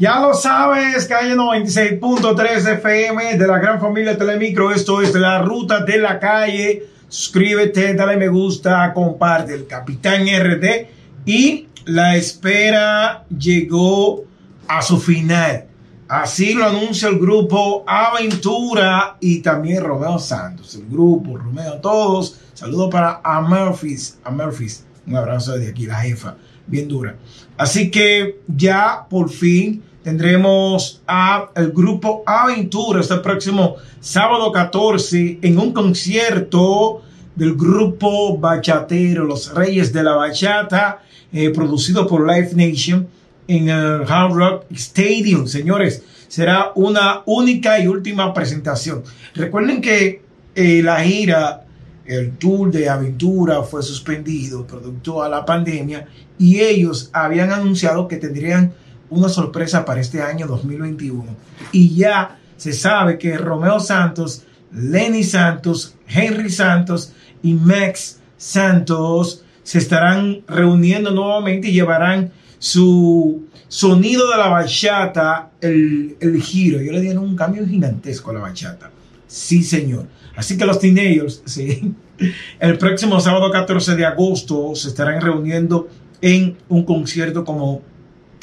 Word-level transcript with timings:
Ya 0.00 0.18
lo 0.18 0.32
sabes, 0.32 1.04
calle 1.04 1.36
96.3 1.36 2.78
FM 2.78 3.36
de 3.36 3.46
la 3.46 3.58
gran 3.58 3.78
familia 3.78 4.16
Telemicro. 4.16 4.72
Esto 4.72 5.02
es 5.02 5.14
la 5.14 5.42
ruta 5.42 5.84
de 5.84 5.98
la 5.98 6.18
calle. 6.18 6.86
Suscríbete, 7.06 7.92
dale 7.92 8.16
me 8.16 8.28
gusta, 8.28 8.94
comparte. 8.94 9.52
El 9.52 9.66
Capitán 9.66 10.22
RD 10.22 10.86
y 11.26 11.66
la 11.84 12.16
espera 12.16 13.26
llegó 13.28 14.24
a 14.66 14.80
su 14.80 14.98
final. 14.98 15.66
Así 16.08 16.54
lo 16.54 16.64
anuncia 16.64 17.10
el 17.10 17.18
grupo 17.18 17.84
Aventura 17.86 19.18
y 19.20 19.42
también 19.42 19.84
Romeo 19.84 20.18
Santos. 20.18 20.76
El 20.76 20.88
grupo, 20.88 21.36
Romeo, 21.36 21.74
todos. 21.74 22.40
Saludos 22.54 22.88
para 22.90 23.20
a 23.22 23.42
Murphys. 23.42 24.18
A 24.24 24.30
Murphys. 24.30 24.86
Un 25.06 25.16
abrazo 25.16 25.58
desde 25.58 25.72
aquí, 25.72 25.84
la 25.84 25.96
jefa. 25.96 26.36
Bien 26.66 26.88
dura. 26.88 27.16
Así 27.58 27.90
que 27.90 28.40
ya 28.48 29.06
por 29.10 29.28
fin 29.28 29.89
tendremos 30.02 31.02
a 31.06 31.50
el 31.56 31.72
grupo 31.72 32.22
Aventura 32.26 33.00
este 33.00 33.16
próximo 33.16 33.76
sábado 34.00 34.50
14 34.50 35.38
en 35.42 35.58
un 35.58 35.72
concierto 35.72 37.02
del 37.34 37.54
grupo 37.54 38.38
bachatero 38.38 39.24
Los 39.24 39.54
Reyes 39.54 39.92
de 39.92 40.02
la 40.02 40.14
Bachata, 40.14 41.02
eh, 41.32 41.50
producido 41.50 42.06
por 42.06 42.26
Live 42.26 42.50
Nation 42.54 43.08
en 43.46 43.68
el 43.68 44.02
Hard 44.06 44.32
Rock 44.32 44.64
Stadium. 44.72 45.46
Señores, 45.46 46.02
será 46.28 46.72
una 46.74 47.22
única 47.26 47.78
y 47.80 47.86
última 47.86 48.32
presentación. 48.32 49.02
Recuerden 49.34 49.80
que 49.80 50.22
eh, 50.54 50.82
la 50.82 51.00
gira, 51.00 51.64
el 52.06 52.36
tour 52.38 52.70
de 52.70 52.88
aventura 52.88 53.62
fue 53.62 53.82
suspendido 53.82 54.66
producto 54.66 55.22
a 55.22 55.28
la 55.28 55.44
pandemia 55.44 56.06
y 56.38 56.60
ellos 56.60 57.10
habían 57.12 57.52
anunciado 57.52 58.08
que 58.08 58.16
tendrían 58.16 58.72
una 59.10 59.28
sorpresa 59.28 59.84
para 59.84 60.00
este 60.00 60.22
año 60.22 60.46
2021. 60.46 61.24
Y 61.72 61.94
ya 61.94 62.38
se 62.56 62.72
sabe 62.72 63.18
que 63.18 63.36
Romeo 63.36 63.80
Santos, 63.80 64.44
Lenny 64.72 65.24
Santos, 65.24 65.94
Henry 66.06 66.50
Santos 66.50 67.12
y 67.42 67.54
Max 67.54 68.20
Santos 68.36 69.44
se 69.62 69.78
estarán 69.78 70.42
reuniendo 70.48 71.10
nuevamente 71.10 71.68
y 71.68 71.72
llevarán 71.72 72.32
su 72.58 73.46
sonido 73.68 74.30
de 74.30 74.36
la 74.36 74.48
bachata, 74.48 75.50
el, 75.60 76.16
el 76.20 76.42
giro. 76.42 76.80
Yo 76.80 76.92
le 76.92 77.00
dieron 77.00 77.24
un 77.24 77.36
cambio 77.36 77.66
gigantesco 77.66 78.30
a 78.30 78.34
la 78.34 78.40
bachata. 78.40 78.90
Sí, 79.26 79.62
señor. 79.62 80.06
Así 80.36 80.56
que 80.56 80.64
los 80.64 80.78
teenagers, 80.78 81.42
el 82.60 82.78
próximo 82.78 83.20
sábado 83.20 83.50
14 83.50 83.94
de 83.94 84.06
agosto 84.06 84.74
se 84.74 84.88
estarán 84.88 85.20
reuniendo 85.20 85.88
en 86.20 86.56
un 86.68 86.84
concierto 86.84 87.44
como 87.44 87.82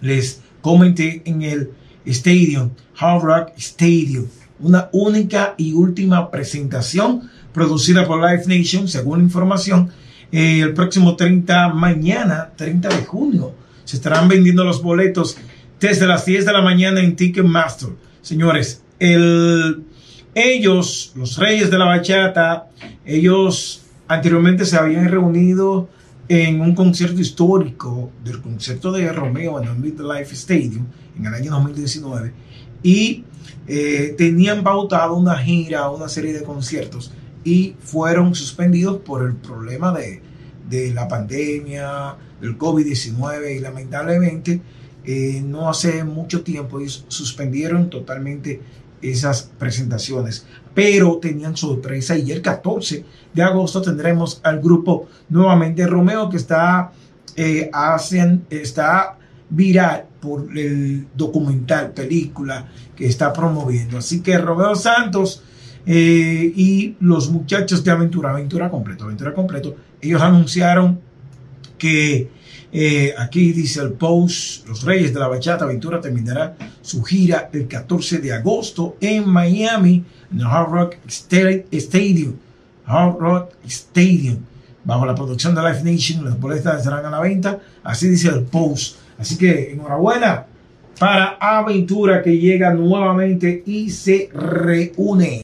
les 0.00 0.42
comenté 0.60 1.22
en 1.24 1.42
el 1.42 1.70
Stadium, 2.04 2.70
Hard 2.98 3.22
Rock 3.22 3.52
Stadium. 3.56 4.26
Una 4.60 4.88
única 4.92 5.54
y 5.56 5.72
última 5.72 6.30
presentación 6.30 7.30
producida 7.52 8.06
por 8.06 8.18
Live 8.20 8.44
Nation, 8.46 8.88
según 8.88 9.20
información, 9.20 9.90
eh, 10.32 10.60
el 10.60 10.74
próximo 10.74 11.16
30, 11.16 11.68
mañana, 11.68 12.50
30 12.56 12.88
de 12.88 13.04
junio. 13.04 13.52
Se 13.84 13.96
estarán 13.96 14.28
vendiendo 14.28 14.64
los 14.64 14.82
boletos 14.82 15.36
desde 15.80 16.06
las 16.06 16.26
10 16.26 16.44
de 16.44 16.52
la 16.52 16.60
mañana 16.60 17.00
en 17.00 17.16
Ticketmaster. 17.16 17.90
Señores, 18.20 18.82
el, 18.98 19.84
ellos, 20.34 21.12
los 21.14 21.38
reyes 21.38 21.70
de 21.70 21.78
la 21.78 21.86
bachata, 21.86 22.68
ellos 23.06 23.82
anteriormente 24.08 24.64
se 24.64 24.76
habían 24.76 25.08
reunido 25.08 25.88
en 26.28 26.60
un 26.60 26.74
concierto 26.74 27.20
histórico 27.20 28.10
del 28.22 28.40
concierto 28.42 28.92
de 28.92 29.10
Romeo 29.12 29.60
en 29.60 29.68
el 29.68 29.76
Midlife 29.76 30.34
Stadium 30.34 30.86
en 31.18 31.26
el 31.26 31.34
año 31.34 31.50
2019 31.52 32.32
y 32.82 33.24
eh, 33.66 34.14
tenían 34.16 34.62
pautado 34.62 35.16
una 35.16 35.38
gira, 35.38 35.90
una 35.90 36.08
serie 36.08 36.32
de 36.32 36.42
conciertos 36.42 37.12
y 37.44 37.74
fueron 37.80 38.34
suspendidos 38.34 38.98
por 38.98 39.26
el 39.26 39.34
problema 39.36 39.92
de, 39.92 40.20
de 40.68 40.92
la 40.92 41.08
pandemia, 41.08 42.16
del 42.40 42.58
COVID-19 42.58 43.56
y 43.56 43.58
lamentablemente 43.60 44.60
eh, 45.04 45.42
no 45.44 45.68
hace 45.68 46.04
mucho 46.04 46.42
tiempo 46.42 46.80
ellos 46.80 47.04
suspendieron 47.08 47.88
totalmente 47.88 48.60
esas 49.02 49.50
presentaciones, 49.58 50.46
pero 50.74 51.18
tenían 51.18 51.56
sorpresa 51.56 52.16
y 52.16 52.30
el 52.30 52.42
14 52.42 53.04
de 53.34 53.42
agosto 53.42 53.82
tendremos 53.82 54.40
al 54.42 54.60
grupo 54.60 55.08
nuevamente 55.28 55.86
Romeo 55.86 56.28
que 56.28 56.36
está, 56.36 56.92
eh, 57.36 57.70
hacen, 57.72 58.46
está 58.50 59.16
viral 59.50 60.06
por 60.20 60.56
el 60.56 61.06
documental, 61.14 61.92
película 61.92 62.68
que 62.96 63.06
está 63.06 63.32
promoviendo. 63.32 63.98
Así 63.98 64.20
que 64.20 64.36
Romeo 64.38 64.74
Santos 64.74 65.42
eh, 65.86 66.52
y 66.54 66.96
los 67.00 67.30
muchachos 67.30 67.82
de 67.82 67.90
Aventura, 67.90 68.30
Aventura 68.30 68.70
Completo, 68.70 69.04
Aventura 69.04 69.32
Completo, 69.32 69.76
ellos 70.00 70.20
anunciaron 70.20 71.00
que 71.78 72.28
eh, 72.70 73.14
aquí 73.16 73.52
dice 73.52 73.80
el 73.80 73.92
post, 73.92 74.68
los 74.68 74.82
Reyes 74.82 75.14
de 75.14 75.20
la 75.20 75.28
Bachata 75.28 75.64
Aventura 75.64 76.00
terminará 76.00 76.54
su 76.82 77.02
gira 77.02 77.48
el 77.52 77.66
14 77.66 78.18
de 78.18 78.32
agosto 78.32 78.96
en 79.00 79.28
Miami, 79.28 80.04
en 80.30 80.40
el 80.40 80.46
Hard 80.46 80.70
Rock 80.70 80.96
Stadium. 81.06 82.34
Hard 82.84 83.18
Rock 83.18 83.52
Stadium. 83.66 84.38
Bajo 84.84 85.06
la 85.06 85.14
producción 85.14 85.54
de 85.54 85.62
Life 85.62 85.82
Nation, 85.84 86.24
las 86.24 86.38
boletas 86.38 86.78
estarán 86.78 87.04
a 87.06 87.10
la 87.10 87.20
venta. 87.20 87.58
Así 87.82 88.08
dice 88.08 88.28
el 88.28 88.42
post. 88.42 88.96
Así 89.18 89.36
que 89.36 89.72
enhorabuena 89.72 90.46
para 90.98 91.36
Aventura 91.40 92.22
que 92.22 92.38
llega 92.38 92.72
nuevamente 92.74 93.62
y 93.66 93.90
se 93.90 94.30
reúne. 94.32 95.36